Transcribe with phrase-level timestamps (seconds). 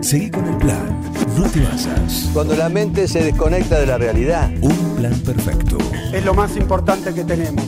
[0.00, 1.00] Seguí con el plan.
[1.38, 2.28] No te basas.
[2.32, 4.50] Cuando la mente se desconecta de la realidad.
[4.60, 5.78] Un plan perfecto.
[6.12, 7.64] Es lo más importante que tenemos.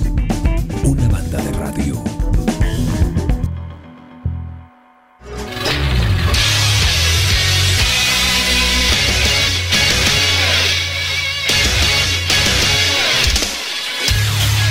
[0.85, 2.03] Una banda de radio.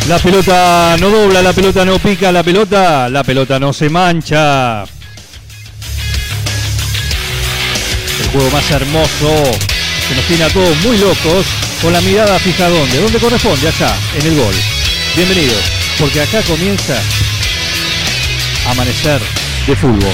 [0.10, 4.84] La pelota no dobla, la pelota no pica, la pelota, la pelota no se mancha.
[8.33, 9.32] Juego más hermoso
[10.10, 11.46] que nos tiene a todos muy locos,
[11.83, 14.56] con la mirada fija dónde, dónde corresponde, allá, en el gol.
[15.15, 15.61] Bienvenidos,
[16.00, 17.00] porque acá comienza
[18.69, 19.21] Amanecer
[19.68, 20.14] de Fútbol.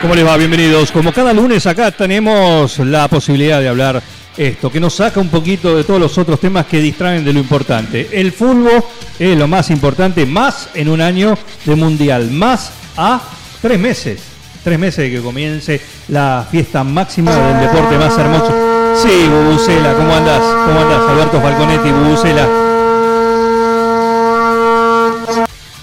[0.00, 0.36] ¿Cómo les va?
[0.36, 0.92] Bienvenidos.
[0.92, 4.02] Como cada lunes acá tenemos la posibilidad de hablar
[4.38, 7.40] esto, que nos saca un poquito de todos los otros temas que distraen de lo
[7.40, 8.08] importante.
[8.12, 8.82] El fútbol
[9.18, 13.20] es lo más importante, más en un año de mundial, más a
[13.60, 14.20] tres meses.
[14.62, 18.52] Tres meses de que comience la fiesta máxima del deporte más hermoso.
[19.02, 20.40] Sí, Bubucela, ¿cómo andás?
[20.40, 21.10] ¿Cómo andás?
[21.10, 22.48] Alberto Falconetti, Bubucela.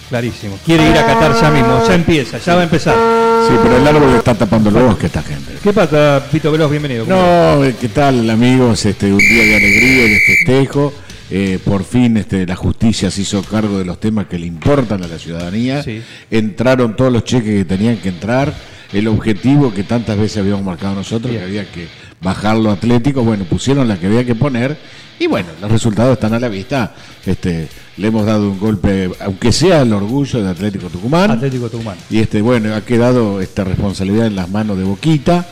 [0.09, 0.57] Clarísimo.
[0.65, 2.95] Quiere ir a Qatar ya mismo, ya empieza, ya va a empezar.
[3.47, 5.53] Sí, pero el árbol está tapando el bosque esta gente.
[5.61, 6.71] ¿Qué pasa, Pito Veloz?
[6.71, 7.05] Bienvenido.
[7.05, 8.85] No, eh, ¿qué tal amigos?
[8.85, 10.93] Este, un día de alegría y de festejo.
[11.29, 15.03] Eh, por fin este, la justicia se hizo cargo de los temas que le importan
[15.03, 15.83] a la ciudadanía.
[15.83, 16.01] Sí.
[16.31, 18.53] Entraron todos los cheques que tenían que entrar.
[18.93, 21.43] El objetivo que tantas veces habíamos marcado nosotros, Bien.
[21.43, 21.87] que había que
[22.21, 24.77] bajarlo atlético, bueno, pusieron la que había que poner.
[25.19, 26.93] Y bueno, los resultados están a la vista.
[27.25, 31.31] Este, le hemos dado un golpe, aunque sea el orgullo de Atlético Tucumán.
[31.31, 31.97] Atlético Tucumán.
[32.09, 35.45] Y este, bueno, ha quedado esta responsabilidad en las manos de Boquita.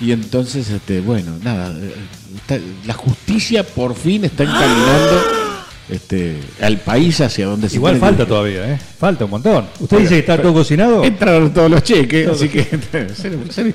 [0.00, 1.94] Y entonces, este, bueno, nada, eh,
[2.36, 5.22] está- la justicia por fin está encaminando
[5.90, 8.78] este, al país hacia donde se Igual falta todavía, ¿eh?
[8.98, 9.66] Falta un montón.
[9.78, 11.04] ¿Usted dice que está todo cocinado?
[11.04, 12.64] Entraron todos los cheques, así que
[13.14, 13.74] se, se.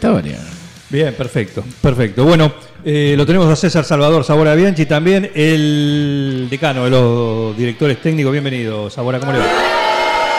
[0.90, 2.24] Bien, perfecto, perfecto.
[2.26, 2.54] Bueno,
[2.84, 8.32] eh, lo tenemos a César Salvador Sabora Bianchi, también el decano de los directores técnicos.
[8.32, 9.46] Bienvenido, Sabora, ¿cómo le va?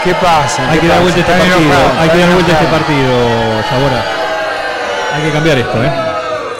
[0.04, 0.70] ¿Qué pasa?
[0.70, 1.12] Hay ¿Qué que dar pasa?
[1.14, 4.04] vuelta a este partido, hay que dar vuelta a este partido, Sabora.
[5.14, 5.92] Hay que cambiar esto, ¿eh?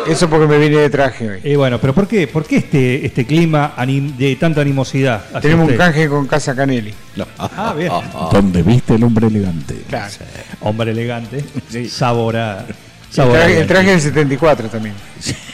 [0.09, 1.41] Eso porque me vine de traje hoy.
[1.45, 5.25] Y bueno, pero ¿por qué, por qué este, este clima anim- de tanta animosidad?
[5.29, 6.93] hacia Tenemos un canje con Casa Canelli.
[7.39, 7.91] Ah, bien.
[8.33, 9.75] Donde viste el hombre elegante.
[9.89, 10.13] Claro.
[10.61, 11.89] Hombre elegante, Sí.
[11.89, 12.65] Sabora.
[13.09, 14.95] El Sabora traje, el traje del 74 también.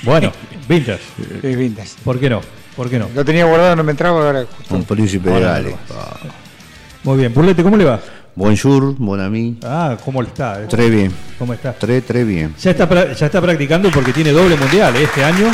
[0.02, 0.32] Bueno,
[0.68, 1.00] vintage.
[1.42, 1.90] Es vintage.
[2.02, 2.40] ¿Por qué no?
[2.76, 3.08] ¿Por qué no?
[3.14, 4.74] Lo tenía guardado, no me entraba, ahora justo.
[4.74, 5.74] Un príncipe de Gales.
[7.04, 7.34] Muy bien.
[7.34, 8.00] Burlete, ¿cómo le va?
[8.34, 9.58] Bonjour, mon ami.
[9.62, 10.66] Ah, ¿cómo está?
[10.66, 11.12] Très bien.
[11.38, 11.74] ¿Cómo está?
[11.74, 12.54] Très, très bien.
[12.58, 15.02] Ya está, ya está practicando porque tiene doble mundial ¿eh?
[15.02, 15.52] este año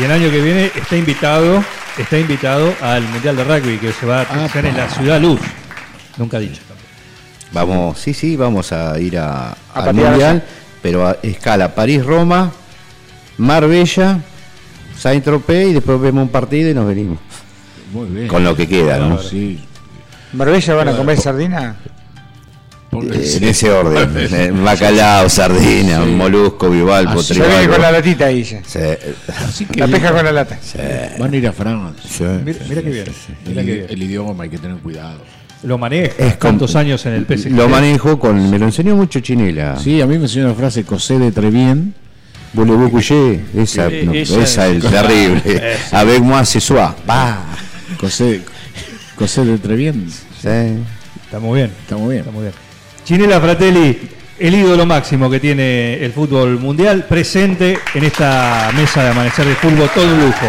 [0.00, 1.62] y el año que viene está invitado,
[1.98, 5.40] está invitado al mundial de rugby que se va a hacer en la ciudad Luz.
[6.16, 6.62] Nunca dicho.
[7.52, 10.44] Vamos, sí, sí, vamos a ir a, al patear Mundial,
[10.86, 12.52] pero a escala París-Roma,
[13.38, 14.20] Marbella,
[14.96, 17.18] Saint-Tropez y después vemos un partido y nos venimos.
[17.92, 18.28] Muy bien.
[18.28, 19.20] Con lo que queda, ¿no?
[19.20, 19.58] Sí.
[20.32, 21.74] ¿Marbella van a comer sardina?
[22.92, 24.10] Eh, En ese orden.
[24.14, 27.72] Eh, Bacalao, sardina, molusco, bivalvo, Así Ya viene tribalvo.
[27.72, 28.62] con la latita ahí ya.
[28.64, 28.78] Sí,
[29.44, 30.56] Así que La pesca con la lata.
[31.18, 32.08] van a ir a Francia.
[32.08, 32.24] sí.
[32.44, 33.06] Mira, mira bien.
[33.44, 33.86] El, qué bien.
[33.88, 35.18] el idioma hay que tener cuidado.
[35.66, 37.50] Lo maneja Es tantos com- años en el PSG.
[37.50, 38.48] Lo manejo con.
[38.50, 39.76] Me lo enseñó mucho Chinela.
[39.78, 41.92] Sí, a mí me enseñó la frase Cosé de Trevien.
[42.52, 43.40] Voulez-vous coucher?
[43.54, 45.42] Esa, Sí, no, esa esa es- es terrible.
[45.92, 46.94] Avec moi ce soir.
[47.98, 48.40] Cosé,
[49.16, 50.06] Cosé de Trevien.
[50.40, 50.48] Sí.
[51.24, 51.70] Está muy bien.
[51.82, 52.20] Está muy bien.
[52.20, 52.54] Está muy bien.
[53.04, 53.98] Chinela Fratelli,
[54.38, 59.54] el ídolo máximo que tiene el fútbol mundial, presente en esta mesa de amanecer de
[59.56, 60.46] fútbol, todo un lujo.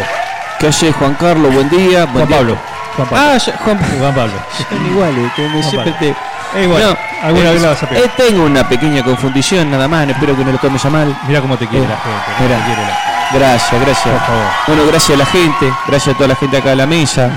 [0.60, 1.54] ¿Qué hace Juan Carlos?
[1.54, 2.06] Buen día.
[2.06, 2.38] Buen Juan día.
[2.38, 2.58] Pablo.
[2.98, 3.18] Juan Pablo.
[3.18, 4.34] Ah, Juan Juan Pablo.
[4.70, 6.16] Son iguales, que me siempre Pablo.
[6.54, 6.60] te...
[6.60, 8.04] Eh, igual, alguna vez la vas a pegar.
[8.06, 11.16] eh, tengo una pequeña confundición nada más, espero que no lo tomes a mal.
[11.28, 12.20] Mira cómo te quiere Eh, la gente.
[12.38, 12.60] cómo mira.
[12.60, 13.00] te quiere la-
[13.34, 14.08] Gracias, gracias.
[14.14, 14.46] Por favor.
[14.68, 17.30] Bueno, gracias a la gente, gracias a toda la gente acá de la mesa.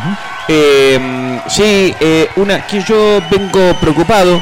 [0.46, 4.40] Eh, sí, eh, una que yo vengo preocupado,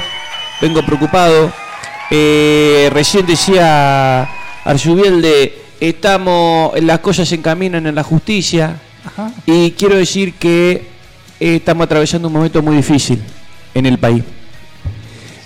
[0.61, 1.51] vengo preocupado.
[2.11, 4.29] Eh, recién decía
[4.65, 8.77] Arzubielde, estamos, las cosas se encaminan en la justicia
[9.47, 10.98] y quiero decir que
[11.41, 13.21] eh, estamos atravesando un momento muy difícil
[13.75, 14.23] en el país.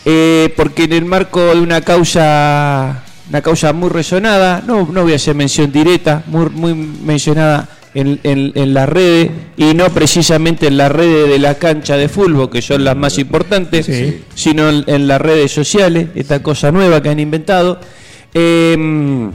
[0.05, 5.13] Eh, porque en el marco de una causa una causa muy resonada, no, no voy
[5.13, 10.67] a hacer mención directa, muy, muy mencionada en, en- en las redes y no precisamente
[10.67, 14.23] en las redes de la cancha de fútbol, que son las más importantes, Sí.
[14.35, 17.81] sino en, en las redes sociales, esta cosa nueva que han inventado.
[18.35, 19.31] Eh,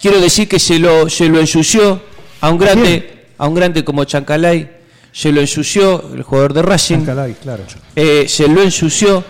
[0.00, 2.00] quiero decir que se lo, se lo ensució
[2.40, 4.70] a un grande, a un grande como Chancalay,
[5.12, 7.64] se lo ensució el jugador de Racing, Chancalay, claro.
[7.94, 9.22] eh, se lo ensució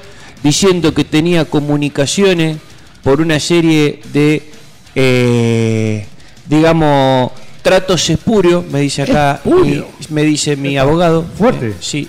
[0.42, 2.56] diciendo que tenía comunicaciones
[3.02, 4.42] por una serie de,
[4.94, 6.06] eh,
[6.48, 7.32] digamos,
[7.62, 11.24] tratos espurios, me dice acá, mi- me dice mi abogado.
[11.36, 11.68] Fuerte.
[11.68, 12.08] Eh, sí,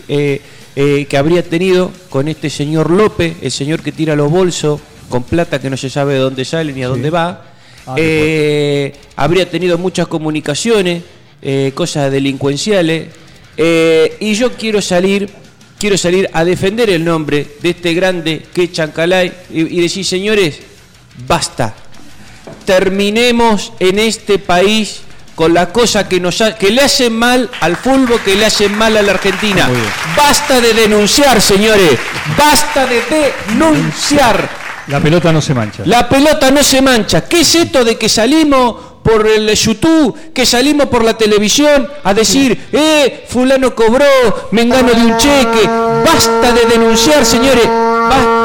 [1.08, 4.80] que habría tenido con este señor López, el señor que tira los bolsos
[5.10, 7.46] con plata que no se sabe de dónde sale ni a dónde va.
[7.86, 7.96] Ah,
[9.16, 11.04] habría tenido muchas comunicaciones,
[11.76, 13.08] cosas delincuenciales,
[13.58, 15.30] eh, y yo quiero salir,
[15.80, 20.06] quiero salir a defender el nombre de este grande que es Chancalay y, y decir,
[20.06, 20.60] señores,
[21.28, 21.74] basta,
[22.66, 25.02] terminemos en este país
[25.36, 28.76] con la cosa que nos ha- que le hacen mal al fútbol, que le hacen
[28.78, 29.68] mal a la Argentina.
[30.16, 31.98] Basta de denunciar, señores,
[32.38, 33.02] basta de
[33.50, 34.50] denunciar.
[34.88, 35.84] La pelota no se mancha.
[35.86, 37.22] La pelota no se mancha.
[37.28, 42.14] ¿Qué es esto de que salimos por el YouTube, que salimos por la televisión a
[42.14, 44.06] decir, eh, fulano cobró,
[44.52, 45.68] me engano de un cheque?
[46.06, 47.68] Basta de denunciar, señores.
[47.68, 48.40] Ba-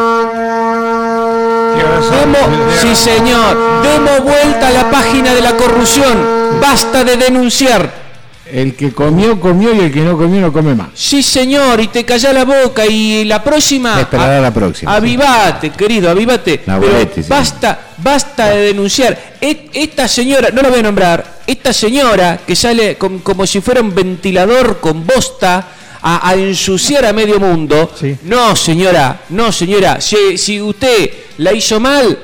[2.10, 6.60] Demos, sí señor, demos vuelta a la página de la corrupción.
[6.60, 8.07] Basta de denunciar.
[8.50, 10.88] El que comió, comió y el que no comió, no come más.
[10.94, 14.00] Sí, señor, y te calla la boca y la próxima.
[14.00, 16.62] Esperar a la próxima, Avivate, querido, avivate.
[16.66, 17.28] La Pero bolete, sí.
[17.28, 19.36] basta, basta de denunciar.
[19.40, 23.60] Et- Esta señora, no la voy a nombrar, esta señora que sale con- como si
[23.60, 25.68] fuera un ventilador con bosta
[26.00, 27.90] a, a ensuciar a medio mundo.
[28.00, 28.16] Sí.
[28.22, 30.00] No, señora, no, señora.
[30.00, 32.18] Si, si usted la hizo mal,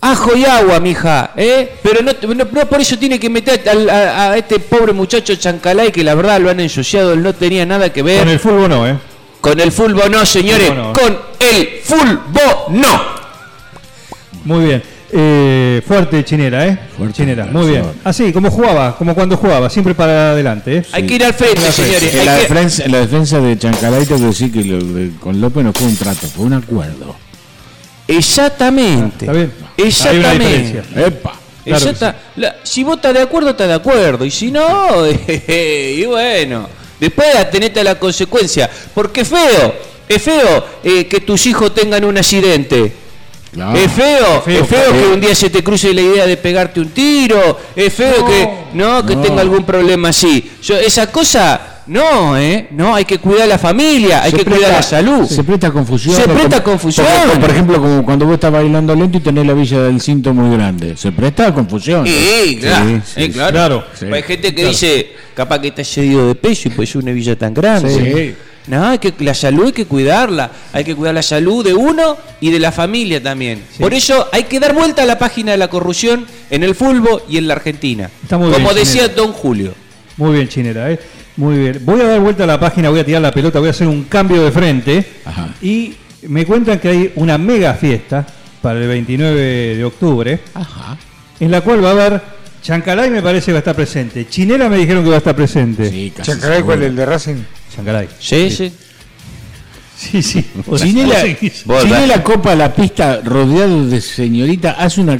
[0.00, 1.72] Ajo y agua, mija, ¿eh?
[1.82, 5.90] Pero no, no, no por eso tiene que meter a, a este pobre muchacho Chancalay,
[5.90, 8.20] que la verdad lo han ensuciado, él no tenía nada que ver.
[8.20, 8.96] Con el fútbol no, ¿eh?
[9.40, 10.92] Con el fútbol no, señores, Fútbol no.
[10.92, 12.20] con el fútbol
[12.70, 13.02] no.
[14.44, 14.82] Muy bien.
[15.10, 16.78] Eh, fuerte Chinera, ¿eh?
[16.96, 17.82] Fuerte Chinera, muy bien.
[18.04, 20.82] Así, como jugaba, como cuando jugaba, siempre para adelante, ¿eh?
[20.92, 22.14] Hay que ir al frente, señores.
[22.14, 25.10] En la, que- defensa, en la defensa de Chancalay tengo que decir que lo de-
[25.18, 27.16] con López no fue un trato, fue un acuerdo.
[28.06, 29.24] Exactamente.
[29.26, 29.52] Está bien.
[29.78, 30.44] Hay una Exactamente.
[30.58, 31.06] diferencia.
[31.06, 31.34] ¡Epa!
[31.64, 31.92] Claro
[32.36, 34.24] la- si vos estás de acuerdo, estás de acuerdo.
[34.24, 35.06] Y si no,
[35.46, 38.68] y bueno, después atenete a la consecuencia.
[38.94, 39.74] Porque es feo,
[40.08, 42.92] es feo eh, que tus hijos tengan un accidente.
[43.52, 43.78] Claro.
[43.78, 46.80] Es feo, feo, es feo que un día se te cruce la idea de pegarte
[46.80, 49.22] un tiro, es feo que no que no.
[49.22, 50.50] tenga algún problema así.
[50.62, 54.60] Yo, esa cosa, no, eh, no, hay que cuidar la familia, hay Se que cuidar
[54.70, 55.26] presta- la salud.
[55.26, 56.14] Se presta confusión.
[56.14, 57.06] Se presta confusión.
[57.24, 60.32] porque, por ejemplo, como cuando vos estás bailando lento y tenés la villa del cinto
[60.34, 60.96] muy grande.
[60.96, 62.06] Se presta a confusión.
[62.06, 63.52] Sí, claro, Sí, sí, claro.
[63.52, 63.84] claro.
[63.98, 64.06] Sí.
[64.12, 67.36] Hay gente que dice, capaz que está cedido de peso y pues es una villa
[67.36, 67.90] tan grande.
[67.90, 68.34] Sí.
[68.70, 72.18] No, hay que, la salud hay que cuidarla, hay que cuidar la salud de uno
[72.38, 73.62] y de la familia también.
[73.80, 77.22] Por eso hay que dar vuelta a la página de la corrupción en el fútbol
[77.30, 78.10] y en la Argentina.
[78.22, 79.08] Está muy Como bien, decía.
[79.08, 79.72] Don Julio.
[80.18, 80.98] Muy bien, Chinera, ¿eh?
[81.38, 81.80] Muy bien.
[81.84, 83.86] Voy a dar vuelta a la página, voy a tirar la pelota, voy a hacer
[83.86, 85.06] un cambio de frente.
[85.24, 85.54] Ajá.
[85.62, 88.26] Y me cuentan que hay una mega fiesta
[88.60, 90.98] para el 29 de octubre, Ajá.
[91.38, 92.22] en la cual va a haber
[92.60, 94.26] Chancalay, me parece que va a estar presente.
[94.28, 95.88] Chinera me dijeron que va a estar presente.
[95.88, 96.78] Sí, casi Chancalay, ¿cuál?
[96.78, 96.86] seguro.
[96.90, 97.36] ¿El de Racing?
[97.72, 98.08] Chancalay.
[98.18, 98.72] Sí, sí.
[99.96, 100.44] Sí, sí.
[100.76, 101.24] Chinela,
[101.66, 105.16] Vos, Chinela copa la pista rodeado de señorita, hace una,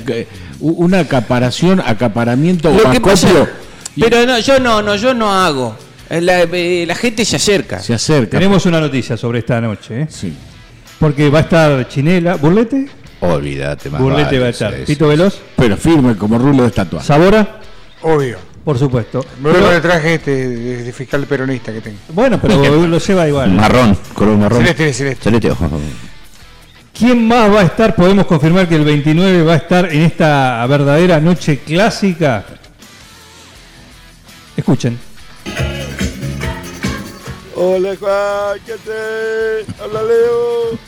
[0.59, 3.29] una acaparación, acaparamiento Lo o que pasa,
[3.99, 5.88] pero no, yo no, no, yo no hago.
[6.11, 7.81] Eh, La, eh, la gente se acerca.
[7.81, 8.39] se acerca.
[8.39, 10.07] Tenemos una noticia sobre esta noche, ¿eh?
[10.09, 10.33] Sí.
[10.99, 12.89] Porque va a estar Chinela, Burlete,
[13.21, 14.01] Olvídate más.
[14.01, 14.85] Burlete vale, va a estar, sí.
[14.85, 17.03] Tito Veloz, Pero firme como rulo de estatua.
[17.03, 17.61] Sabora,
[18.03, 18.39] Obvio.
[18.65, 19.25] por supuesto.
[19.43, 21.99] Me voy con el traje este de, de fiscal peronista que tengo.
[22.11, 23.51] bueno, pero lo lleva igual.
[23.53, 24.61] Marrón, color marrón.
[24.61, 25.25] Celeste, celeste.
[25.25, 25.69] Celeste, ojo.
[26.97, 27.95] ¿Quién más va a estar?
[27.95, 32.45] Podemos confirmar que el 29 va a estar en esta verdadera noche clásica.
[34.57, 34.99] Escuchen.
[37.61, 39.67] Hola Juan, ¿qué haces?
[39.81, 40.79] Hola Leo.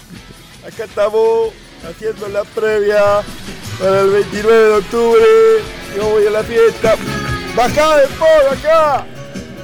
[0.64, 1.52] Acá estamos
[1.84, 3.22] haciendo la previa
[3.76, 5.24] para el 29 de octubre.
[5.96, 6.94] Yo voy a la fiesta.
[7.56, 9.04] ¡Bajá de Paul acá!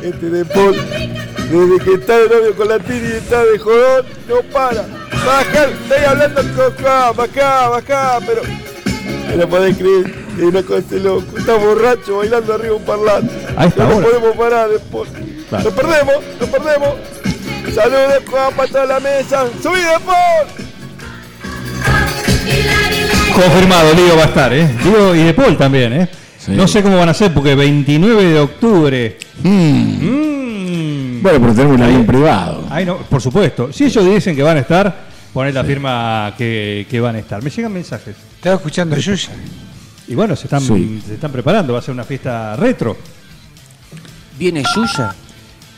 [0.02, 4.04] Este de Paul, desde que está de novio con la Tini y está de jodón,
[4.26, 4.84] no para.
[5.24, 8.42] Bajá, estoy hablando con Juan, bajá, bajá, pero.
[9.36, 11.38] No podés creer, es una cosa de loco.
[11.38, 13.32] Está borracho bailando arriba un parlante.
[13.56, 15.08] A esta no podemos parar después.
[15.48, 15.64] Claro.
[15.64, 16.88] Lo perdemos, lo perdemos.
[17.74, 19.44] Saludos Juan para toda la mesa.
[19.62, 20.66] ¡Subí de Paul!
[23.34, 24.68] Confirmado, Lío va a estar, ¿eh?
[24.84, 26.08] Lío y De Paul también, ¿eh?
[26.38, 26.52] Sí.
[26.52, 29.18] No sé cómo van a ser porque 29 de octubre.
[29.42, 31.22] Mm.
[31.22, 32.66] Bueno, pero tenemos un avión privado.
[32.70, 33.72] Ay, no, por supuesto.
[33.72, 37.42] Si ellos dicen que van a estar, poner la firma que, que van a estar.
[37.42, 38.14] Me llegan mensajes.
[38.36, 39.30] Estaba escuchando a Yuya.
[40.08, 41.02] Y bueno, se están, Sí.
[41.06, 42.96] se están preparando, va a ser una fiesta retro.
[44.38, 45.14] ¿Viene Yuya?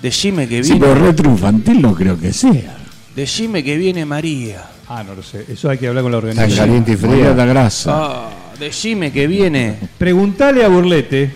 [0.02, 0.87] Decime que Sí, viene.
[0.87, 2.76] pero retro infantil no creo que sea.
[3.17, 4.64] Decime que viene María.
[4.88, 6.67] Ah, no lo sé, eso hay que hablar con la Tan organización.
[6.67, 7.35] caliente y fría.
[7.35, 7.90] da grasa.
[7.95, 9.76] Ah, decime que viene.
[9.99, 11.31] Preguntale a Burlete.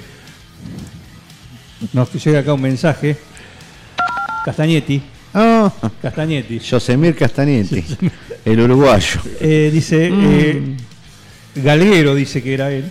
[1.92, 3.16] Nos llega acá un mensaje.
[4.44, 5.02] Castañetti.
[5.34, 6.58] Ah, Castañetti.
[6.60, 7.84] Yosemir Castañetti,
[8.44, 9.20] el uruguayo.
[9.40, 10.08] Eh, dice.
[10.12, 10.76] eh,
[11.56, 12.90] Galguero dice que era él.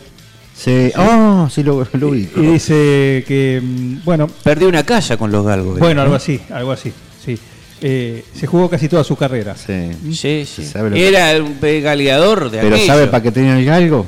[0.63, 2.39] Sí, ah, sí lo, lo ubico.
[2.41, 3.59] Y dice que.
[3.63, 5.79] mm, Bueno, Perdí una casa con los galgos.
[5.79, 6.91] bueno, algo así, algo así.
[7.25, 7.37] Sí.
[7.81, 9.55] Eh, se jugó casi toda su carrera.
[9.55, 9.89] Sí.
[10.13, 10.71] Sí, sí.
[10.93, 12.87] Que- Era un galeador de Pero aquello.
[12.93, 14.05] ¿sabe para qué tenía el galgo?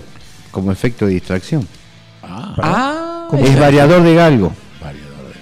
[0.52, 1.68] Como efecto de distracción.
[2.22, 4.54] Ah, Es variador de galgo.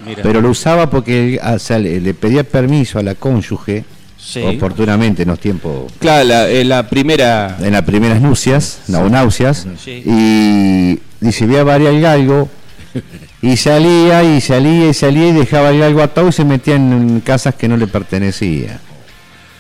[0.06, 0.24] mira.
[0.24, 3.84] Pero lo usaba porque o sea, le, le pedía permiso a la cónyuge,
[4.24, 4.42] Sí.
[4.44, 7.58] oportunamente en los tiempos, Claro, la, eh, la primera.
[7.60, 10.04] en las primeras nupcias, no, náuseas, Sí.
[10.06, 12.48] y dice, voy a variar el galgo,
[13.42, 17.22] y salía, y salía, y salía, y dejaba el galgo atado y se metía en
[17.26, 18.80] casas que no le pertenecía.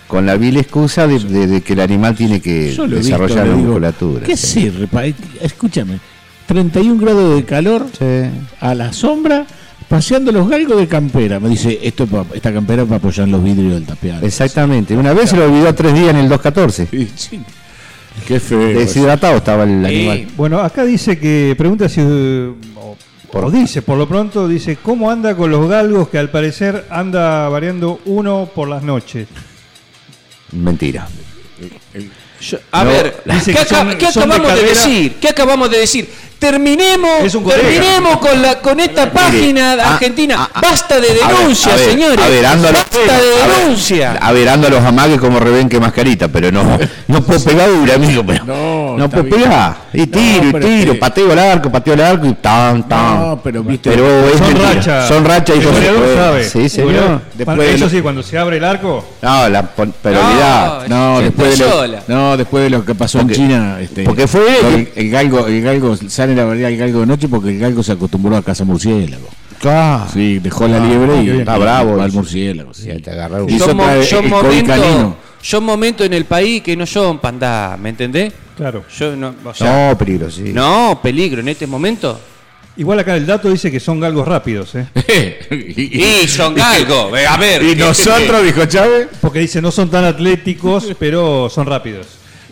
[0.08, 3.56] Con la vil excusa de, de- de que el animal tiene que visto, desarrollar la
[3.56, 4.26] musculatura.
[4.26, 4.62] ¿Qué sí.
[4.70, 4.88] sirve?
[5.42, 6.00] Escúchame,
[6.48, 8.30] 31 grados de calor Sí.
[8.60, 9.48] a la sombra,
[9.92, 11.40] paseando los galgos de campera.
[11.40, 14.24] Me dice, esto esta campera para apoyar los vidrios del tapial.
[14.24, 14.96] Exactamente.
[14.96, 16.88] Una vez se lo olvidó tres días en el 214.
[16.90, 17.42] Sí, sí.
[18.28, 18.60] Qué feo.
[18.80, 20.28] Deshidratado estaba el Eh, animal.
[20.38, 21.54] Bueno, acá dice que.
[21.58, 22.02] Pregunta si.
[22.02, 27.48] O, dice, por lo pronto, dice: ¿Cómo anda con los galgos que al parecer anda
[27.50, 29.28] variando uno por las noches?
[30.52, 31.08] Mentira.
[32.42, 35.16] Yo- a No, ver, ¿qué, acá- de acabamos de, decir?
[35.22, 36.10] ¿Qué acabamos de decir?
[36.42, 37.62] Terminemos, Es un colega.
[37.62, 40.36] terminemos con la con esta página de ah, Argentina.
[40.40, 42.26] ah, ah, Basta de a ver, denuncias, a ver, señores.
[42.26, 44.12] a ver, ando a los- Basta de denuncia.
[44.20, 46.64] A ver, ando a los amagues como rebenque mascarita, pero no,
[47.08, 48.24] no puedo pegar dura, amigo.
[48.26, 49.44] Pero No, no, puedo bien.
[49.44, 49.76] pegar.
[49.94, 52.90] Y No, tiro, y pero tiro, que- pateo al arco, pateo al arco y tan,
[52.90, 53.20] tan.
[53.20, 53.92] No, pero viste.
[53.92, 54.06] Pero
[54.36, 54.74] Son mentira.
[54.74, 55.08] racha.
[55.08, 55.76] Son racha y son-
[56.16, 56.44] sabe.
[56.50, 57.22] Sí, señor.
[57.36, 59.06] Después eso sí, cuando se abre el arco.
[59.22, 59.62] No, la,
[60.02, 60.88] pero No.
[60.88, 62.04] No, después de, lo, sola.
[62.08, 65.46] no, después de lo que pasó Porque- en China, este, porque fue que- el galgo,
[65.46, 68.42] el galgo sale a variar el galgo de noche porque el galgo se acostumbró a
[68.44, 69.28] caza murciélago.
[69.64, 71.30] Ah, Sí, dejó la liebre y.
[71.40, 72.74] Está bravo va al murciélago.
[72.74, 72.90] sí.
[73.04, 73.50] Te agarraron.
[73.50, 74.88] Y son, eso mo- el canino.
[74.88, 78.32] momentos son momentos en el país que no son pandá, ¿me entendés?
[78.56, 78.84] Claro.
[78.98, 80.52] Yo no, o sea, No, peligro, sí.
[80.54, 82.20] no, peligro en este momento.
[82.78, 84.88] Igual acá el dato dice que son galgos rápidos, ¿eh?
[85.78, 87.62] Y son galgos, a ver.
[87.64, 89.08] Y ¿qué- nosotros, dijo Chávez.
[89.20, 92.08] Porque dice no son tan atléticos, pero son rápidos.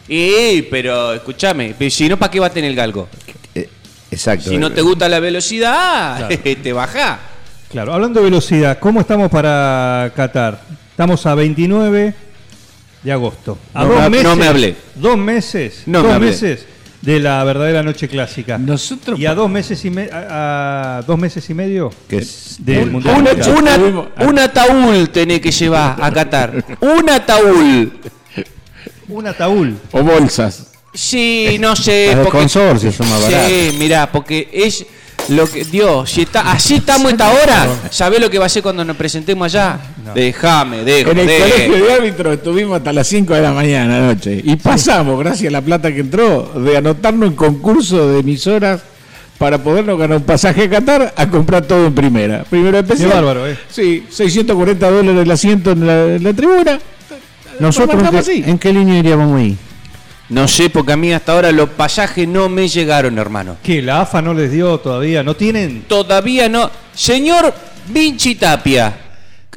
[0.10, 3.08] Y, pero escúchame, si no, ¿para qué va a tener el galgo?
[3.54, 3.70] Eh,
[4.12, 4.50] Exacto.
[4.50, 6.28] Si no te gusta la velocidad,
[6.63, 7.20] te baja.
[7.70, 10.62] Claro, hablando de velocidad, ¿cómo estamos para Qatar?
[10.89, 12.13] Estamos a 29
[13.04, 13.58] de agosto.
[13.74, 14.75] A No dos me- meses, no me hablé.
[14.96, 16.66] Dos meses, No me dos meses
[17.04, 18.58] de la verdadera noche clásica.
[18.58, 22.56] Nosotros y a dos meses y me- a, a dos meses y medio Que es-
[22.60, 23.16] del Un- mundial.
[23.22, 23.32] Una,
[23.78, 24.10] Mundial.
[24.18, 26.66] una- un ataúd tenés que llevar a Qatar.
[26.82, 27.89] Un ataúd.
[29.10, 29.70] Un ataúd.
[29.92, 30.68] O bolsas.
[30.94, 32.08] Sí, no sé.
[32.08, 33.48] Las de porque- consorcio son más baratas.
[33.50, 34.86] Sí, mirá, porque es
[35.30, 35.63] lo que.
[35.66, 37.68] Dios, si está, así estamos esta hora.
[37.92, 39.80] ¿Sabés lo que va a ser cuando nos presentemos allá?
[40.16, 44.42] Déjame, dejo, En el colegio de árbitros estuvimos hasta las 5 de la mañana anoche.
[44.44, 48.82] Y pasamos, gracias a la plata que entró, de anotarnos en concurso de emisoras
[49.38, 52.44] para podernos ganar un pasaje a Qatar a comprar todo en primera.
[52.50, 53.10] Primero especial.
[53.10, 53.58] Qué bárbaro, ¿eh?
[53.70, 56.80] Sí, 640 dólares el asiento en la, en la tribuna.
[57.60, 58.44] Nosotros, ¿en marcamos qué, así.
[58.46, 59.58] ¿en qué línea iríamos ahí?
[60.30, 63.58] No sé, porque a mí hasta ahora los pasajes no me llegaron, hermano.
[63.63, 63.82] ¿Qué?
[63.82, 65.24] ¿La AFA no les dio todavía?
[65.24, 65.84] ¿No tienen?
[65.88, 66.70] Todavía no.
[66.94, 67.51] Señor
[67.88, 68.96] Vinci Tapia,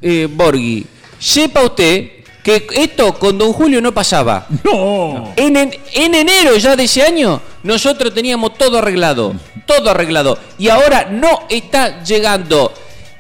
[0.00, 0.87] eh, Borghi,
[1.18, 2.09] sepa usted
[2.42, 4.47] que esto con don Julio no pasaba.
[4.64, 5.32] No.
[5.37, 9.35] En, en- en enero ya de ese año, nosotros teníamos todo arreglado,
[9.66, 10.38] todo arreglado.
[10.59, 12.73] Y ahora no está llegando.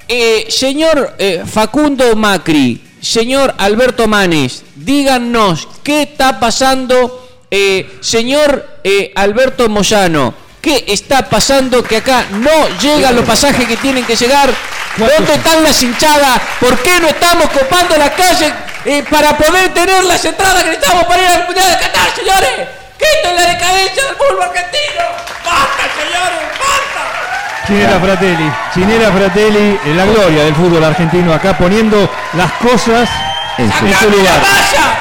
[0.08, 7.18] Eh, señor eh, Facundo Macri, señor Alberto Manes, díganos qué está pasando.
[7.50, 10.32] Eh, señor eh, Alberto Moyano,
[10.62, 14.48] ¿qué está pasando que acá no llegan los pasajes que tienen que llegar?
[14.96, 16.40] ¿Dónde están las hinchadas?
[16.60, 18.52] ¿Por qué no estamos copando la calle
[18.86, 22.68] eh, para poder tener las entradas que necesitamos para ir al Mundial de Qatar, señores?
[22.98, 25.02] ¡Quiten la decadencia del fútbol argentino!
[25.44, 26.38] ¡Basta, señores!
[26.58, 26.91] ¡Basta!
[27.66, 33.08] Chinela Fratelli, Chinela Fratelli, la gloria del fútbol argentino acá poniendo las cosas
[33.56, 34.40] En su- en su ¡Sacame la lugar.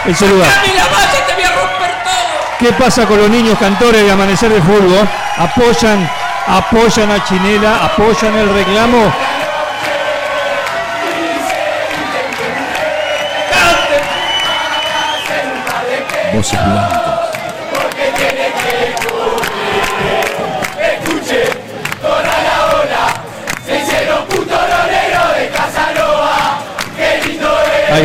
[0.05, 0.49] En su lugar.
[0.49, 1.25] ¡Sacame la malla!
[1.27, 2.57] ¡Te voy a romper todo!
[2.59, 5.07] ¿Qué pasa con los niños cantores de Amanecer de Fútbol?
[5.37, 6.09] Apoyan,
[6.47, 9.11] apoyan a Chinela, apoyan el reclamo.
[16.33, 17.10] Voces blancas.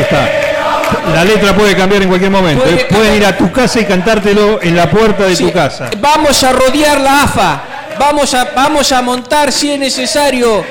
[0.07, 1.13] Está.
[1.13, 2.63] La letra puede cambiar en cualquier momento.
[2.63, 2.87] Puede ¿eh?
[2.89, 5.91] Pueden ir a tu casa y cantártelo en la puerta de Sí, tu casa.
[5.99, 7.63] Vamos a rodear la AFA.
[7.99, 10.65] Vamos a, vamos a montar, si es necesario,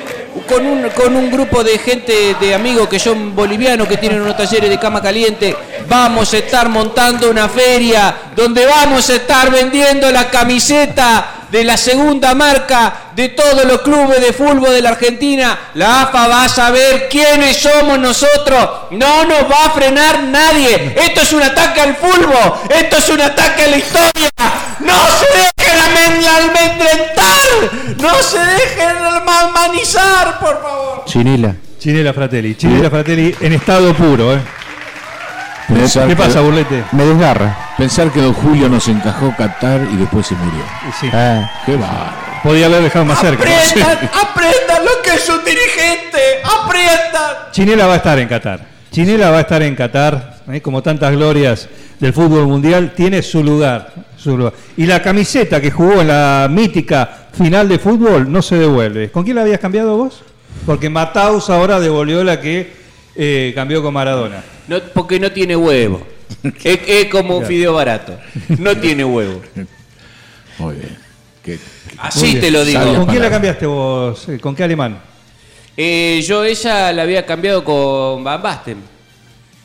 [0.48, 4.36] con un, con un grupo de gente, de amigos que son bolivianos, que tienen unos
[4.36, 5.56] talleres de cama caliente.
[5.88, 11.76] Vamos a estar montando una feria donde vamos a estar vendiendo la camiseta de la
[11.76, 15.58] segunda marca de todos los clubes de fútbol de la Argentina.
[15.74, 18.68] La AFA va a saber quiénes somos nosotros.
[18.90, 20.94] No nos va a frenar nadie.
[21.02, 22.60] Esto es un ataque al fútbol.
[22.68, 24.30] Esto es un ataque a la historia.
[24.80, 27.96] No se dejen amedrentar.
[27.96, 28.96] No se dejen
[29.54, 31.04] manizar, por favor.
[31.06, 31.54] Chinila.
[31.78, 32.54] Chinela Fratelli.
[32.54, 34.34] Chinela Fratelli en estado puro.
[34.34, 34.40] ¿eh?
[35.68, 36.84] Pensar ¿Qué pasa, Burlete?
[36.92, 37.56] Me desgarra.
[37.78, 40.62] Pensar que Don Julio nos encajó Qatar y después se murió.
[41.00, 41.08] Sí.
[41.12, 42.25] Ah, Qué va.
[42.42, 43.42] Podía haber dejado más cerca.
[43.42, 46.18] Aprendan, aprendan lo que es un dirigente.
[46.44, 47.52] Aprendan.
[47.52, 48.60] Chinela va a estar en Qatar.
[48.90, 50.60] Chinela va a estar en Qatar, ¿eh?
[50.60, 54.52] como tantas glorias del fútbol mundial, tiene su lugar, su lugar.
[54.76, 59.10] Y la camiseta que jugó en la mítica final de fútbol no se devuelve.
[59.10, 60.22] ¿Con quién la habías cambiado vos?
[60.64, 62.72] Porque Mataus ahora devolvió la que
[63.14, 64.42] eh, cambió con Maradona.
[64.68, 66.06] No, porque no tiene huevo.
[66.64, 68.18] Es, es como un fideo barato.
[68.58, 69.40] No tiene huevo.
[70.58, 71.05] Muy bien.
[71.98, 72.94] Así te lo digo.
[72.96, 74.28] ¿Con quién la cambiaste vos?
[74.28, 74.98] Eh, ¿Con qué alemán?
[75.76, 78.78] Eh, yo ella la había cambiado con Van Basten.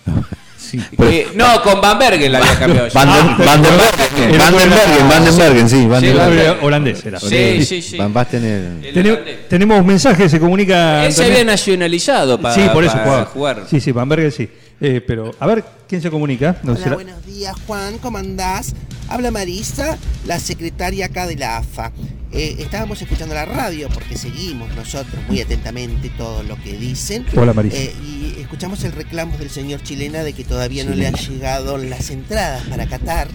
[0.58, 0.80] sí.
[1.00, 2.88] Eh, no, con Van Bergen la había cambiado.
[2.88, 2.94] yo.
[2.94, 5.86] Van, den- Ah, Van den era- Bergen, era- Van den Bergen, Van den Bergen, sí,
[5.88, 6.36] Van den Bergen.
[6.38, 6.58] Bergen.
[6.66, 7.20] holandés era.
[7.20, 7.98] Sí, sí, sí.
[7.98, 11.06] Van Basten el- tenemos un mensaje, se comunica.
[11.06, 13.26] Él se había nacionalizado para, sí, por eso para jugaba.
[13.26, 13.64] jugar.
[13.70, 14.50] Sí, sí, Van Bergen sí.
[14.84, 16.58] Eh, pero, a ver, ¿quién se comunica?
[16.64, 18.74] No, Hola, será- buenos días, Juan, ¿cómo andás?
[19.10, 21.92] Habla Marisa, la secretaria acá de la AFA.
[22.32, 27.26] Eh, estábamos escuchando la radio porque seguimos nosotros muy atentamente todo lo que dicen.
[27.36, 27.76] Hola, Marisa.
[27.78, 31.78] Eh, y escuchamos el reclamo del señor Chilena de que todavía no le han llegado
[31.78, 33.28] las entradas para Qatar,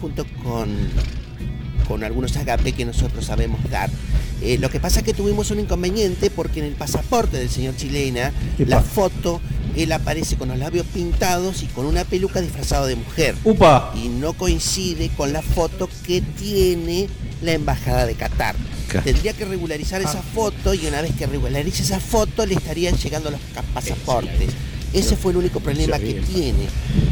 [0.00, 0.68] junto con,
[1.88, 3.88] con algunos agape que nosotros sabemos dar.
[4.42, 7.76] Eh, lo que pasa es que tuvimos un inconveniente porque en el pasaporte del señor
[7.76, 8.68] Chilena, Epa.
[8.68, 9.40] la foto,
[9.76, 13.34] él aparece con los labios pintados y con una peluca disfrazado de mujer.
[13.44, 13.92] Upa.
[13.94, 17.08] Y no coincide con la foto que tiene
[17.42, 18.54] la embajada de Qatar.
[19.02, 23.30] Tendría que regularizar esa foto y una vez que regularice esa foto le estarían llegando
[23.30, 23.40] los
[23.74, 24.50] pasaportes.
[24.92, 26.68] Ese fue el único problema que tiene.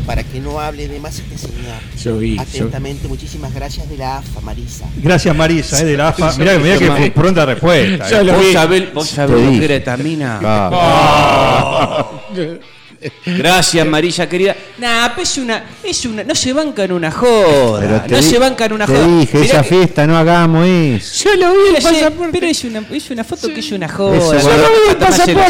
[0.07, 1.81] Para que no hable de más este señor.
[2.01, 2.37] Yo vi.
[2.37, 4.87] yo- Atentamente, muchísimas gracias de la AFA, Marisa.
[5.03, 6.33] Gracias, Marisa, eh, de la AFA.
[6.38, 8.09] Mirá, mirá que fue pronta respuesta.
[8.20, 8.25] eh.
[8.33, 10.38] ¿Vos sabés, vos sabés lo que era esta mina?
[10.42, 12.11] Ah,
[13.27, 14.55] Gracias, Marisa querida.
[14.79, 18.05] Nah, pero es una, es una, no se banca en una joda.
[18.09, 19.18] no di- se banca en una te joda.
[19.18, 21.25] dije, Mirá esa que- fiesta no hagamos eso.
[21.25, 22.33] Yo lo vi el pasaporte.
[22.38, 24.16] Pero es una, es una foto que es una joda.
[24.18, 25.40] Eso, yo lo no, vi no, tomárselo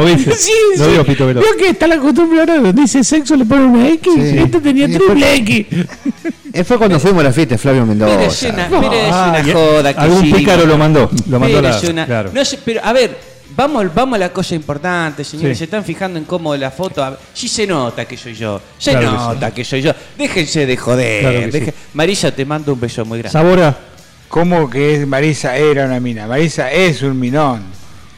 [0.00, 0.34] ¿No viste?
[0.78, 1.44] ¿No vio Pito Veloz?
[1.58, 4.12] que está la costumbre ahora donde dice sexo le pone una X.
[4.14, 4.38] Sí.
[4.38, 5.66] Este tenía Y después- triple X.
[6.54, 8.48] Eh, Fue cuando fuimos a la fiesta de Flavio Pero es Mendoza.
[8.48, 9.94] una, pero es Ah, una y- joda.
[9.94, 11.10] que Algún sí, pícaro lo mandó.
[11.28, 12.30] Lo mandó Pero la, es una- claro.
[12.32, 15.56] no sé, pero a ver, vamos, vamos a la cosa importante, señores.
[15.56, 15.60] Sí.
[15.60, 17.16] Se están fijando en cómo la foto.
[17.32, 18.60] sí se nota que soy yo.
[18.78, 19.92] Se Claro que nota que, soy yo.
[20.18, 21.20] Déjense de joder.
[21.22, 21.76] Claro que deje- sí.
[21.94, 23.32] Marisa, te mando un beso muy grande.
[23.32, 23.76] Sabora.
[24.28, 26.26] ¿Cómo que es Marisa era una mina?
[26.26, 27.62] Marisa es un minón.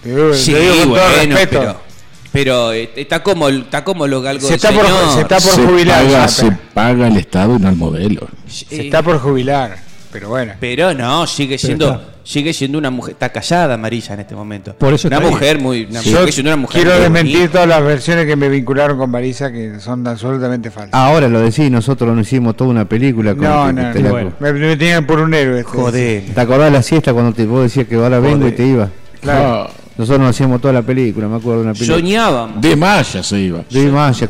[0.03, 1.61] Te digo, Sí, te digo con todo bueno, respeto.
[1.61, 1.85] pero.
[2.33, 5.15] Pero eh, está como está como lo galgo Se del está por- señor.
[5.15, 6.05] se está por se jubilar.
[6.05, 8.27] paga, se paga el Estado y no el modelo.
[8.49, 9.79] se Eh, está por jubilar.
[10.15, 10.53] Pero bueno.
[10.61, 12.05] Pero no, sigue siendo está.
[12.23, 13.13] sigue siendo una mujer.
[13.15, 14.73] Está casada Marisa en este momento.
[14.77, 15.35] Por eso una está ahí.
[15.35, 15.85] mujer muy.
[15.91, 17.53] Una, Yo sigue siendo una mujer quiero desmentir bonita.
[17.53, 20.95] todas las versiones que me vincularon con Marisa que son absolutamente falsas.
[20.95, 24.33] Ahora lo decís, nosotros nos hicimos toda una película con no, que no, no, bueno.
[24.39, 25.61] me, me tenían por un héroe.
[25.61, 25.73] este.
[25.73, 26.23] Joder.
[26.33, 28.89] ¿Te acordás de la siesta cuando te, vos decías que ahora vengo y te iba?
[29.21, 29.69] Claro.
[29.97, 31.99] Nosotros nos hacíamos toda la película, me acuerdo de una película.
[31.99, 32.61] Soñábamos.
[32.61, 33.65] De Maya se iba.
[33.71, 34.29] De Maya.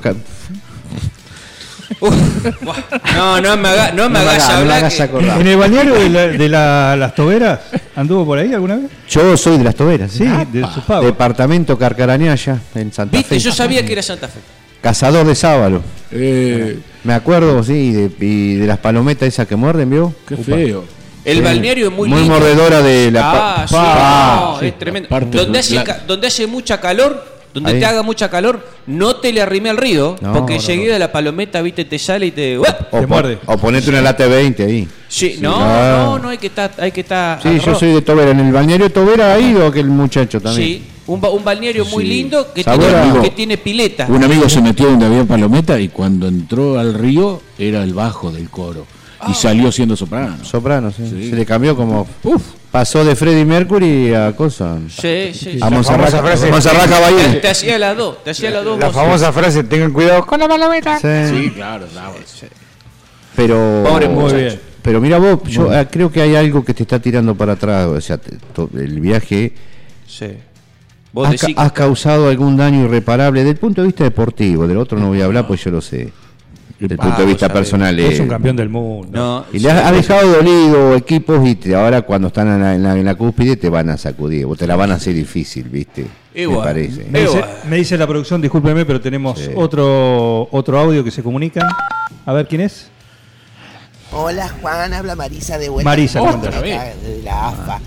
[2.00, 4.78] No, no me, haga- no me No me hagas no me hablar.
[4.78, 5.40] hagas que- acordar.
[5.40, 7.60] ¿En el bañero de, la- de la- las toberas
[7.96, 8.90] anduvo por ahí alguna vez?
[9.08, 10.12] Yo soy de las toberas.
[10.12, 11.06] Sí, de sus pagos.
[11.06, 13.40] Departamento Carcarañaya, en Santa Viste, Fe.
[13.40, 14.40] yo sabía que era Santa Fe.
[14.80, 15.82] Cazador de sábalo.
[16.10, 20.14] Eh, Me acuerdo, sí, de, y de las palometas esas que muerden, ¿vio?
[20.28, 20.84] qué feo.
[21.24, 21.42] El Sí.
[21.42, 22.34] balneario es muy, Muy lindo.
[22.34, 24.66] mordedora de la Ah, pa- sí, pa- no, sí.
[24.66, 25.06] es tremendo.
[25.06, 27.78] Aparte, Donde hace, la- ca- donde hace mucha calor, donde Ahí.
[27.80, 31.12] te haga mucha calor, no te le arrime al río, No, porque no, enseguida la
[31.12, 32.58] palometa, viste, te sale y te.
[32.58, 32.76] ¡Uah!
[32.90, 33.38] O, Te muerde.
[33.46, 34.88] o ponete una lata de 20 ahí.
[35.08, 36.04] Sí, no, claro.
[36.04, 37.40] no, no hay que estar, hay que estar.
[37.40, 38.32] Sí, yo soy de Tobera.
[38.32, 40.68] En el balneario de Tobera ha ido aquel muchacho también.
[40.80, 42.08] Sí, un, ba- un balneario muy Sí.
[42.10, 44.06] lindo que Sabor tiene, a- que tiene pileta.
[44.08, 48.32] Un amigo se metió donde había palometa y cuando entró al río era el bajo
[48.32, 48.84] del coro.
[49.30, 50.44] Y salió siendo soprano.
[50.44, 51.04] Soprano, sí.
[51.08, 51.30] Sí.
[51.30, 52.06] Se le cambió como.
[52.24, 52.42] Uf,
[52.74, 54.78] Pasó de Freddie Mercury a cosa.
[54.88, 55.74] Sí, sí, A sí.
[55.74, 56.50] Monserrat, famosa frase.
[56.50, 57.28] Monserrat Caballé.
[57.34, 60.40] Te, te hacía las dos, te hacía las dos La famosa frase, tengan cuidado con
[60.40, 60.98] la palometa.
[60.98, 61.06] Sí.
[61.44, 62.14] Sí, claro, claro.
[63.36, 64.60] Pero, Pobre Muy bien.
[64.82, 67.86] pero mira vos, yo ah, creo que hay algo que te está tirando para atrás.
[67.86, 69.52] O sea, te- to- el viaje
[70.08, 70.26] Sí.
[71.12, 74.66] Vos has, ca- decís has causado algún daño irreparable desde el punto de vista deportivo.
[74.66, 76.12] Del otro no voy a hablar, pues yo lo sé.
[76.78, 77.98] Desde el punto de vista personal.
[78.00, 79.08] Es eh, un campeón del mundo.
[79.12, 82.74] No, Y le has, has dejado dolido equipos y te- ahora cuando están en la,
[82.74, 85.14] en la- en la cúspide te van a sacudir, o te la van a hacer
[85.14, 86.06] difícil, ¿viste?
[86.34, 86.58] Igual.
[86.58, 87.06] Me parece.
[87.10, 87.50] Me dice, Igual.
[87.70, 89.50] me dice la producción, discúlpeme, pero tenemos Sí.
[89.54, 91.68] otro, otro audio que se comunican.
[92.26, 92.88] A ver quién es.
[94.12, 95.88] Hola Juan, habla Marisa de vuelta.
[95.90, 97.80] Marisa, de la AFA.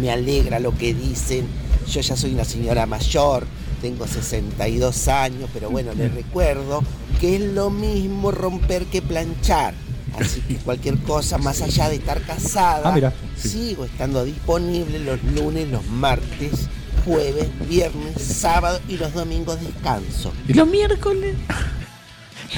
[0.00, 1.46] Me alegra lo que dicen.
[1.88, 3.46] Yo ya soy una señora mayor,
[3.80, 6.82] tengo 62 años, pero bueno, les recuerdo
[7.20, 9.74] que es lo mismo romper que planchar.
[10.18, 13.12] Así que cualquier cosa más allá de estar casada, Ah, mira.
[13.36, 16.68] sigo estando disponible los lunes, los martes,
[17.04, 20.32] jueves, viernes, sábado y los domingos descanso.
[20.48, 21.36] ¿Y los miércoles?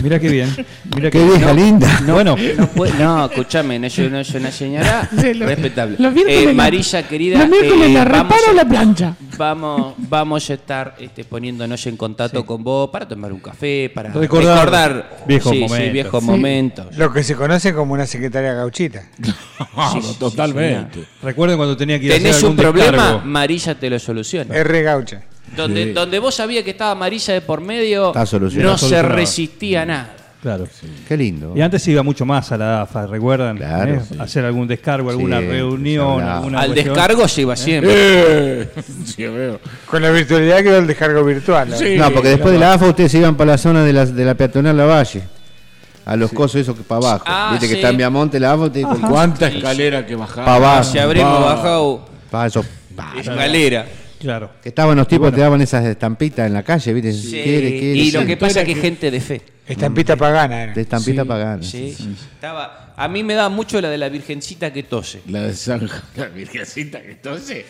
[0.02, 0.48] Mira qué bien.
[0.94, 2.00] Mira Qué vieja linda.
[2.06, 2.36] No, Bueno.
[2.56, 5.96] no, puede- no, escúchame, no, yo no soy una señora Sí, lo- respetable.
[5.98, 9.14] los Eh, la- Marilla, querida, Los miércoles eh, la vamos, reparo a, la plancha.
[9.36, 14.10] vamos, vamos a estar este, poniéndonos en contacto con vos para tomar un café, para
[14.12, 15.92] Recordar recordar, viejos sí, sí, momentos.
[15.92, 16.30] viejos Sí.
[16.30, 16.96] momentos.
[16.96, 19.02] Lo que se conoce como una secretaria gauchita.
[19.92, 21.04] Sí, totalmente.
[21.22, 23.20] Recuerden cuando tenía que ir a hacer Tenés algún un problema, descargo.
[23.24, 24.54] Marilla te lo soluciona.
[24.54, 25.22] R gaucha.
[25.56, 25.92] Donde, Sí.
[25.92, 30.16] donde vos sabías que estaba Marilla de por medio, Está no se resistía a nada.
[30.42, 30.66] Claro.
[31.06, 31.52] Qué lindo.
[31.54, 33.56] Y antes se iba mucho más a la AFA, ¿recuerdan?
[33.58, 34.00] Claro, ¿Eh?
[34.08, 34.16] sí.
[34.18, 36.94] Hacer algún descargo, alguna Sí, reunión, alguna Al cuestión.
[36.94, 37.92] descargo se iba siempre.
[37.94, 38.68] Eh,
[39.04, 39.60] sí, veo.
[39.86, 41.70] Con la virtualidad quedó el descargo virtual.
[41.70, 41.76] ¿no?
[41.76, 41.94] Sí.
[41.96, 44.24] No, porque después de la AFA ustedes se iban para la zona de la, de
[44.24, 45.22] la peatonal La Valle.
[46.04, 47.24] A los cosos esos que para abajo.
[47.28, 48.68] Ah, Viste que está en Viamonte la AFA,
[49.08, 50.44] ¿Cuánta escalera que bajaba?
[50.44, 50.90] Pa' abajo.
[50.90, 52.64] Si habremos bajado para eso.
[53.16, 53.86] escalera.
[54.22, 54.50] Claro.
[54.62, 57.12] Que estaban los tipos, te daban esas estampitas en la calle, ¿viste?
[57.12, 57.96] Sí, ¿Quiere, quiere?
[57.98, 58.26] y lo sí.
[58.26, 59.42] que pasa es que gente de fe.
[59.66, 60.72] Estampita pagana era.
[60.72, 61.62] De estampita pagana.
[61.62, 61.96] Sí.
[62.34, 65.22] Estaba, a mí me da mucho la de la virgencita que tose.
[65.28, 67.64] La de San la Virgencita que entonces.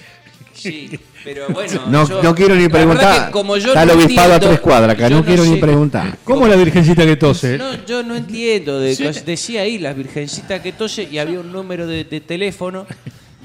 [0.54, 0.90] Sí,
[1.24, 1.80] pero bueno.
[1.88, 3.26] No, yo- no quiero ni preguntar.
[3.26, 5.54] que como yo Está el no obispado a tres cuadras acá, yo no quiero ni
[5.54, 6.18] sé- preguntar.
[6.24, 7.56] ¿Cómo la virgencita que tose?
[7.56, 8.78] No, yo no entiendo.
[8.78, 12.86] De, cos- decía ahí la virgencita que tose y había un número de, de teléfono.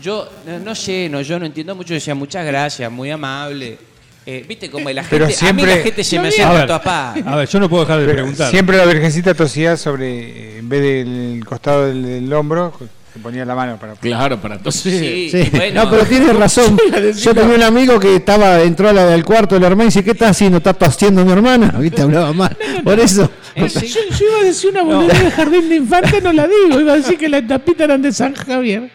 [0.01, 1.93] Yo no, no sé, no, yo no entiendo mucho.
[1.93, 3.77] Decía muchas gracias, muy amable.
[4.25, 5.15] Eh, Viste cómo la gente.
[5.15, 7.25] Pero a mí siempre- la gente se me A acerca a partes.
[7.25, 8.51] a ver, yo no puedo dejar de Pero preguntar.
[8.51, 12.73] Siempre la virgencita tosía sobre, en vez del costado del, del hombro,
[13.13, 13.93] se ponía la mano para.
[13.93, 14.99] Claro, para entonces.
[14.99, 15.49] Sí, Sí.
[15.51, 15.85] bueno.
[15.85, 16.77] no, pero tienes razón.
[17.21, 20.03] Yo tenía un amigo que estaba, entró a al cuarto de la hermana y dice,
[20.03, 20.57] ¿qué está haciendo?
[20.57, 21.73] ¿Está tosiendo mi hermana?
[21.79, 22.01] ¿Viste?
[22.01, 22.55] Hablaba mal.
[22.83, 23.31] Por eso.
[23.55, 23.67] Eh.
[23.73, 23.79] Yo,
[24.19, 26.79] yo iba a decir una boludez de jardín de infante, no la digo.
[26.81, 28.91] Iba a decir que las tapitas eran de San Javier.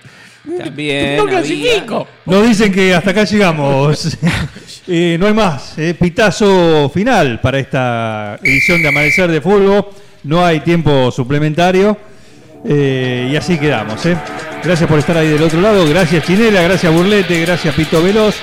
[0.58, 1.16] También.
[1.16, 2.06] no había- clasifico.
[2.26, 4.18] Nos dicen que hasta acá llegamos.
[4.88, 5.78] Eh, no hay más.
[5.78, 9.86] eh, pitazo final para esta edición de Amanecer de Fútbol.
[10.24, 11.96] No hay tiempo suplementario.
[12.68, 14.04] Eh, y así quedamos.
[14.06, 14.16] eh.
[14.64, 15.88] Gracias por estar ahí del otro lado.
[15.88, 18.34] Gracias Chinela, gracias Burlete, gracias Pito Veloz.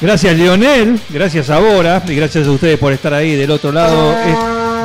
[0.00, 4.12] Gracias Leonel, gracias a Bora y gracias a ustedes por estar ahí del otro lado.
[4.12, 4.36] Es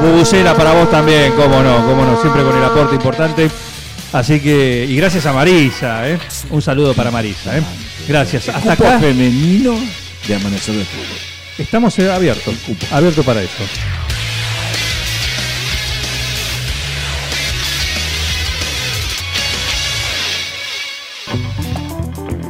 [0.03, 3.49] Bubucela para vos también, cómo no, cómo no, siempre con el aporte importante.
[4.13, 6.19] Así que, y gracias a Marisa, ¿eh?
[6.49, 7.57] un saludo para Marisa.
[7.57, 7.63] ¿eh?
[8.07, 8.49] Gracias.
[8.49, 9.75] Hasta Cupo acá femenino
[10.27, 11.17] de Amanecer de Fútbol.
[11.57, 12.55] estamos eh, abiertos,
[12.91, 13.63] abierto para eso.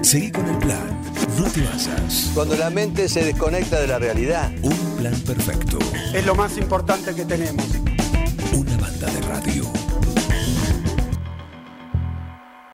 [0.01, 1.01] Seguí con el plan.
[1.37, 2.31] No te basas.
[2.33, 4.51] Cuando la mente se desconecta de la realidad.
[4.63, 5.77] Un plan perfecto.
[6.13, 7.65] Es lo más importante que tenemos.
[8.51, 9.80] Una banda de radio.